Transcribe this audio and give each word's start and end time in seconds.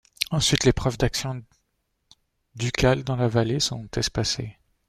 Ensuite 0.31 0.63
les 0.63 0.73
preuves 0.73 0.97
de 0.97 1.05
l'action 1.05 1.43
ducale 2.55 3.03
dans 3.03 3.15
la 3.17 3.27
vallée 3.27 3.59
sont 3.59 3.87
espacées. 3.95 4.57